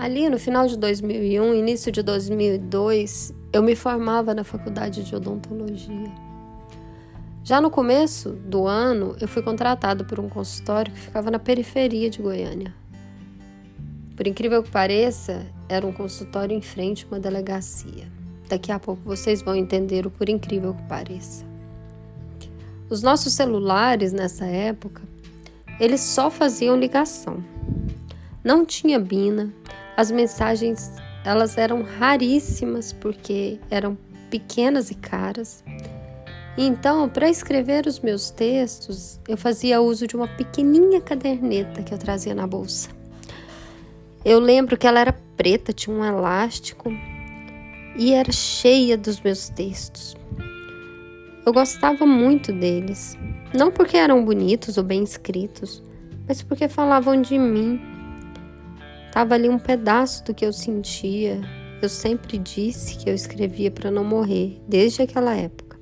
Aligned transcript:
Ali 0.00 0.30
no 0.30 0.38
final 0.38 0.66
de 0.66 0.78
2001, 0.78 1.52
início 1.52 1.92
de 1.92 2.02
2002, 2.02 3.34
eu 3.52 3.62
me 3.62 3.76
formava 3.76 4.34
na 4.34 4.42
faculdade 4.42 5.04
de 5.04 5.14
odontologia. 5.14 6.10
Já 7.44 7.60
no 7.60 7.70
começo 7.70 8.30
do 8.30 8.66
ano, 8.66 9.14
eu 9.20 9.28
fui 9.28 9.42
contratado 9.42 10.06
por 10.06 10.18
um 10.18 10.26
consultório 10.26 10.90
que 10.90 10.98
ficava 10.98 11.30
na 11.30 11.38
periferia 11.38 12.08
de 12.08 12.22
Goiânia. 12.22 12.74
Por 14.16 14.26
incrível 14.26 14.62
que 14.62 14.70
pareça, 14.70 15.46
era 15.68 15.86
um 15.86 15.92
consultório 15.92 16.56
em 16.56 16.62
frente 16.62 17.04
a 17.04 17.08
uma 17.08 17.20
delegacia. 17.20 18.10
Daqui 18.48 18.72
a 18.72 18.78
pouco 18.78 19.02
vocês 19.04 19.42
vão 19.42 19.54
entender 19.54 20.06
o 20.06 20.10
por 20.10 20.30
incrível 20.30 20.72
que 20.72 20.82
pareça. 20.84 21.44
Os 22.88 23.02
nossos 23.02 23.34
celulares 23.34 24.14
nessa 24.14 24.46
época, 24.46 25.02
eles 25.78 26.00
só 26.00 26.30
faziam 26.30 26.74
ligação. 26.74 27.44
Não 28.42 28.64
tinha 28.64 28.98
bina, 28.98 29.52
as 30.00 30.10
mensagens 30.10 30.90
elas 31.22 31.58
eram 31.58 31.82
raríssimas 31.82 32.90
porque 32.90 33.58
eram 33.70 33.98
pequenas 34.30 34.90
e 34.90 34.94
caras. 34.94 35.62
Então, 36.56 37.06
para 37.06 37.28
escrever 37.28 37.86
os 37.86 38.00
meus 38.00 38.30
textos, 38.30 39.20
eu 39.28 39.36
fazia 39.36 39.82
uso 39.82 40.06
de 40.06 40.16
uma 40.16 40.26
pequenininha 40.26 41.02
caderneta 41.02 41.82
que 41.82 41.92
eu 41.92 41.98
trazia 41.98 42.34
na 42.34 42.46
bolsa. 42.46 42.88
Eu 44.24 44.40
lembro 44.40 44.78
que 44.78 44.86
ela 44.86 45.00
era 45.00 45.12
preta, 45.36 45.70
tinha 45.70 45.94
um 45.94 46.02
elástico 46.02 46.90
e 47.94 48.14
era 48.14 48.32
cheia 48.32 48.96
dos 48.96 49.20
meus 49.20 49.50
textos. 49.50 50.16
Eu 51.44 51.52
gostava 51.52 52.06
muito 52.06 52.52
deles, 52.52 53.18
não 53.52 53.70
porque 53.70 53.98
eram 53.98 54.24
bonitos 54.24 54.78
ou 54.78 54.84
bem 54.84 55.02
escritos, 55.02 55.82
mas 56.26 56.42
porque 56.42 56.68
falavam 56.68 57.20
de 57.20 57.38
mim 57.38 57.99
Tava 59.12 59.34
ali 59.34 59.48
um 59.48 59.58
pedaço 59.58 60.24
do 60.24 60.32
que 60.32 60.44
eu 60.44 60.52
sentia. 60.52 61.40
Eu 61.82 61.88
sempre 61.88 62.38
disse 62.38 62.96
que 62.96 63.08
eu 63.08 63.14
escrevia 63.14 63.70
para 63.70 63.90
não 63.90 64.04
morrer, 64.04 64.60
desde 64.68 65.02
aquela 65.02 65.34
época. 65.34 65.78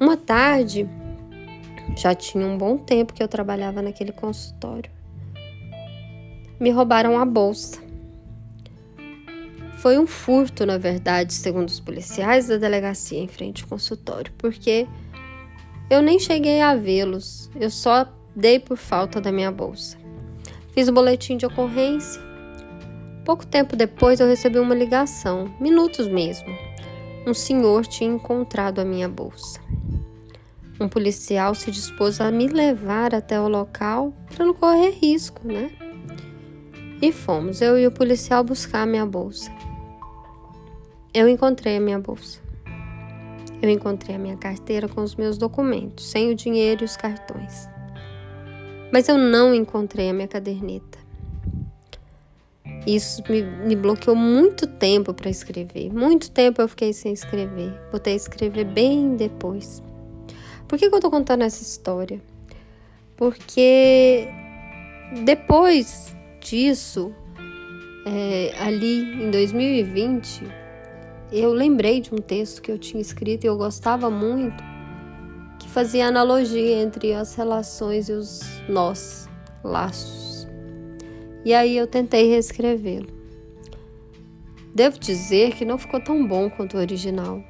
Uma 0.00 0.16
tarde, 0.16 0.88
já 1.96 2.14
tinha 2.14 2.46
um 2.46 2.56
bom 2.56 2.76
tempo 2.76 3.12
que 3.12 3.22
eu 3.22 3.28
trabalhava 3.28 3.82
naquele 3.82 4.12
consultório. 4.12 4.90
Me 6.58 6.70
roubaram 6.70 7.18
a 7.18 7.24
bolsa. 7.24 7.80
Foi 9.78 9.96
um 9.96 10.06
furto, 10.06 10.66
na 10.66 10.76
verdade, 10.76 11.32
segundo 11.32 11.68
os 11.68 11.78
policiais 11.78 12.48
da 12.48 12.56
delegacia 12.56 13.18
em 13.18 13.28
frente 13.28 13.62
ao 13.62 13.68
consultório, 13.68 14.32
porque 14.36 14.88
eu 15.88 16.02
nem 16.02 16.18
cheguei 16.18 16.60
a 16.60 16.74
vê-los, 16.74 17.48
eu 17.54 17.70
só 17.70 18.12
dei 18.34 18.58
por 18.58 18.76
falta 18.76 19.20
da 19.20 19.30
minha 19.30 19.52
bolsa. 19.52 19.96
Fiz 20.78 20.86
o 20.86 20.92
boletim 20.92 21.36
de 21.36 21.44
ocorrência. 21.44 22.22
Pouco 23.24 23.44
tempo 23.44 23.74
depois 23.74 24.20
eu 24.20 24.28
recebi 24.28 24.60
uma 24.60 24.76
ligação, 24.76 25.52
minutos 25.58 26.06
mesmo. 26.06 26.46
Um 27.26 27.34
senhor 27.34 27.84
tinha 27.84 28.08
encontrado 28.08 28.78
a 28.78 28.84
minha 28.84 29.08
bolsa. 29.08 29.60
Um 30.78 30.88
policial 30.88 31.52
se 31.56 31.72
dispôs 31.72 32.20
a 32.20 32.30
me 32.30 32.46
levar 32.46 33.12
até 33.12 33.40
o 33.40 33.48
local 33.48 34.14
para 34.32 34.46
não 34.46 34.54
correr 34.54 34.90
risco, 34.90 35.40
né? 35.44 35.72
E 37.02 37.10
fomos, 37.10 37.60
eu 37.60 37.76
e 37.76 37.84
o 37.84 37.90
policial 37.90 38.44
buscar 38.44 38.82
a 38.82 38.86
minha 38.86 39.04
bolsa. 39.04 39.50
Eu 41.12 41.28
encontrei 41.28 41.78
a 41.78 41.80
minha 41.80 41.98
bolsa. 41.98 42.38
Eu 43.60 43.68
encontrei 43.68 44.14
a 44.14 44.18
minha 44.20 44.36
carteira 44.36 44.88
com 44.88 45.02
os 45.02 45.16
meus 45.16 45.36
documentos, 45.36 46.08
sem 46.08 46.30
o 46.30 46.36
dinheiro 46.36 46.82
e 46.82 46.84
os 46.84 46.96
cartões 46.96 47.68
mas 48.92 49.08
eu 49.08 49.18
não 49.18 49.54
encontrei 49.54 50.10
a 50.10 50.12
minha 50.12 50.28
caderneta. 50.28 50.98
Isso 52.86 53.22
me, 53.28 53.42
me 53.42 53.76
bloqueou 53.76 54.16
muito 54.16 54.66
tempo 54.66 55.12
para 55.12 55.28
escrever. 55.28 55.92
Muito 55.92 56.30
tempo 56.30 56.62
eu 56.62 56.68
fiquei 56.68 56.92
sem 56.92 57.12
escrever. 57.12 57.72
Botei 57.92 58.14
a 58.14 58.16
escrever 58.16 58.64
bem 58.64 59.14
depois. 59.16 59.82
Por 60.66 60.78
que, 60.78 60.88
que 60.88 60.94
eu 60.94 61.00
tô 61.00 61.10
contando 61.10 61.42
essa 61.42 61.62
história? 61.62 62.20
Porque 63.16 64.28
depois 65.24 66.14
disso, 66.40 67.12
é, 68.06 68.54
ali 68.58 69.24
em 69.24 69.30
2020, 69.30 70.44
eu 71.32 71.52
lembrei 71.52 72.00
de 72.00 72.14
um 72.14 72.18
texto 72.18 72.62
que 72.62 72.70
eu 72.70 72.78
tinha 72.78 73.00
escrito 73.00 73.44
e 73.44 73.46
eu 73.46 73.56
gostava 73.56 74.08
muito 74.08 74.62
fazia 75.68 76.08
analogia 76.08 76.82
entre 76.82 77.12
as 77.12 77.34
relações 77.34 78.08
e 78.08 78.12
os 78.12 78.40
nós, 78.68 79.28
laços. 79.62 80.48
E 81.44 81.54
aí 81.54 81.76
eu 81.76 81.86
tentei 81.86 82.28
reescrevê-lo. 82.28 83.08
Devo 84.74 84.98
dizer 84.98 85.54
que 85.54 85.64
não 85.64 85.78
ficou 85.78 86.00
tão 86.00 86.26
bom 86.26 86.50
quanto 86.50 86.76
o 86.76 86.80
original, 86.80 87.42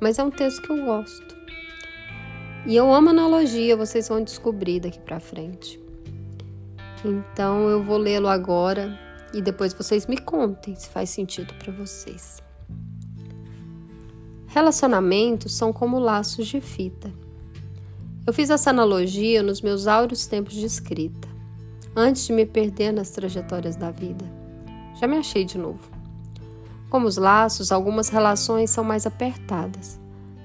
mas 0.00 0.18
é 0.18 0.24
um 0.24 0.30
texto 0.30 0.62
que 0.62 0.70
eu 0.70 0.84
gosto. 0.84 1.36
E 2.66 2.74
eu 2.74 2.92
amo 2.92 3.10
analogia, 3.10 3.76
vocês 3.76 4.08
vão 4.08 4.22
descobrir 4.22 4.80
daqui 4.80 4.98
para 4.98 5.20
frente. 5.20 5.80
Então 7.04 7.68
eu 7.68 7.82
vou 7.82 7.96
lê-lo 7.96 8.26
agora 8.26 8.98
e 9.32 9.40
depois 9.40 9.72
vocês 9.72 10.06
me 10.06 10.18
contem 10.18 10.74
se 10.74 10.88
faz 10.88 11.10
sentido 11.10 11.54
para 11.54 11.72
vocês. 11.72 12.42
Relacionamentos 14.48 15.54
são 15.54 15.72
como 15.72 15.98
laços 15.98 16.46
de 16.46 16.60
fita 16.60 17.25
eu 18.26 18.32
fiz 18.32 18.50
essa 18.50 18.70
analogia 18.70 19.40
nos 19.40 19.62
meus 19.62 19.86
áureos 19.86 20.26
tempos 20.26 20.54
de 20.54 20.66
escrita, 20.66 21.28
antes 21.94 22.26
de 22.26 22.32
me 22.32 22.44
perder 22.44 22.92
nas 22.92 23.10
trajetórias 23.10 23.76
da 23.76 23.92
vida. 23.92 24.24
Já 25.00 25.06
me 25.06 25.16
achei 25.16 25.44
de 25.44 25.56
novo. 25.56 25.88
Como 26.90 27.06
os 27.06 27.16
laços, 27.16 27.70
algumas 27.70 28.08
relações 28.08 28.70
são 28.70 28.82
mais 28.82 29.06
apertadas, 29.06 30.00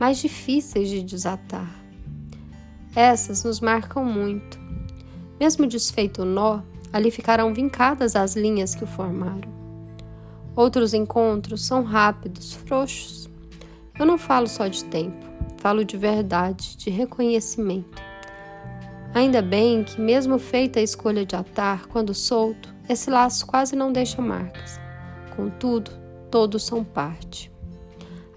mais 0.00 0.16
difíceis 0.16 0.88
de 0.88 1.02
desatar. 1.02 1.70
Essas 2.94 3.44
nos 3.44 3.60
marcam 3.60 4.02
muito. 4.02 4.58
Mesmo 5.38 5.66
desfeito 5.66 6.22
o 6.22 6.24
nó, 6.24 6.62
ali 6.90 7.10
ficarão 7.10 7.52
vincadas 7.52 8.16
as 8.16 8.34
linhas 8.34 8.74
que 8.74 8.84
o 8.84 8.86
formaram. 8.86 9.54
Outros 10.54 10.94
encontros 10.94 11.66
são 11.66 11.82
rápidos, 11.82 12.54
frouxos. 12.54 13.28
Eu 13.98 14.06
não 14.06 14.16
falo 14.16 14.46
só 14.46 14.66
de 14.66 14.82
tempo 14.86 15.35
falo 15.66 15.84
de 15.84 15.96
verdade, 15.96 16.76
de 16.76 16.90
reconhecimento. 16.90 18.00
Ainda 19.12 19.42
bem 19.42 19.82
que, 19.82 20.00
mesmo 20.00 20.38
feita 20.38 20.78
a 20.78 20.82
escolha 20.82 21.26
de 21.26 21.34
atar, 21.34 21.88
quando 21.88 22.14
solto, 22.14 22.72
esse 22.88 23.10
laço 23.10 23.44
quase 23.44 23.74
não 23.74 23.90
deixa 23.90 24.22
marcas. 24.22 24.78
Contudo, 25.34 25.90
todos 26.30 26.62
são 26.62 26.84
parte. 26.84 27.50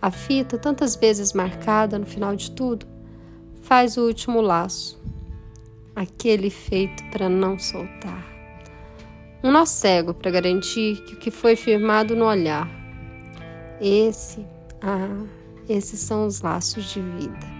A 0.00 0.10
fita, 0.10 0.56
tantas 0.56 0.96
vezes 0.96 1.34
marcada 1.34 1.98
no 1.98 2.06
final 2.06 2.34
de 2.34 2.50
tudo, 2.50 2.86
faz 3.60 3.98
o 3.98 4.06
último 4.06 4.40
laço, 4.40 4.98
aquele 5.94 6.48
feito 6.48 7.04
para 7.10 7.28
não 7.28 7.58
soltar. 7.58 8.26
Um 9.44 9.50
nó 9.50 9.66
cego 9.66 10.14
para 10.14 10.30
garantir 10.30 11.04
que 11.04 11.12
o 11.12 11.18
que 11.18 11.30
foi 11.30 11.56
firmado 11.56 12.16
no 12.16 12.24
olhar. 12.24 12.66
Esse, 13.82 14.46
ah, 14.80 15.26
esses 15.68 16.00
são 16.00 16.26
os 16.26 16.40
laços 16.40 16.84
de 16.86 17.00
vida. 17.00 17.57